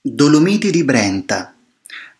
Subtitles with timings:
[0.00, 1.52] Dolomiti di Brenta.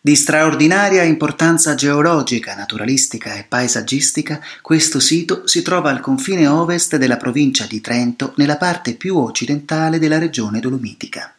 [0.01, 7.15] Di straordinaria importanza geologica, naturalistica e paesaggistica, questo sito si trova al confine ovest della
[7.15, 11.33] provincia di Trento, nella parte più occidentale della regione dolomitica.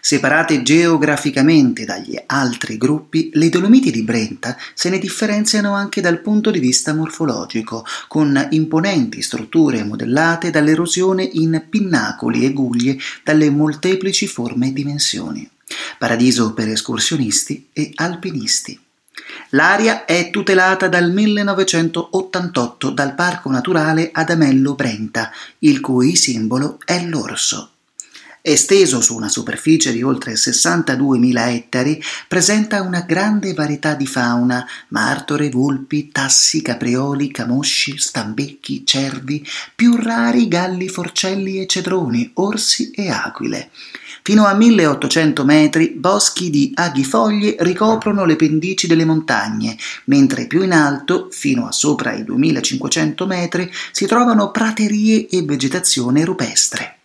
[0.00, 6.50] Separate geograficamente dagli altri gruppi, le Dolomiti di Brenta se ne differenziano anche dal punto
[6.50, 14.68] di vista morfologico, con imponenti strutture modellate dall'erosione in pinnacoli e guglie dalle molteplici forme
[14.68, 15.50] e dimensioni
[15.98, 18.78] paradiso per escursionisti e alpinisti.
[19.50, 27.70] L'area è tutelata dal 1988 dal Parco Naturale Adamello Brenta, il cui simbolo è l'orso.
[28.48, 35.48] Esteso su una superficie di oltre 62.000 ettari, presenta una grande varietà di fauna, martore,
[35.48, 43.70] vulpi, tassi, caprioli, camosci, stambecchi, cervi, più rari galli, forcelli e cedroni, orsi e aquile.
[44.26, 50.72] Fino a 1800 metri boschi di aghifoglie ricoprono le pendici delle montagne, mentre più in
[50.72, 56.96] alto, fino a sopra i 2500 metri, si trovano praterie e vegetazione rupestre.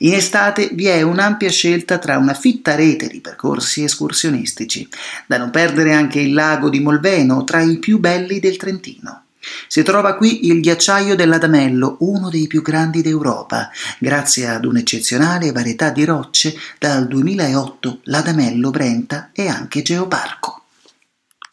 [0.00, 4.86] In estate vi è un'ampia scelta tra una fitta rete di percorsi escursionistici,
[5.26, 9.22] da non perdere anche il lago di Molveno, tra i più belli del Trentino.
[9.66, 13.70] Si trova qui il ghiacciaio dell'Adamello, uno dei più grandi d'Europa.
[13.98, 20.57] Grazie ad un'eccezionale varietà di rocce, dal 2008 l'Adamello Brenta è anche geoparco.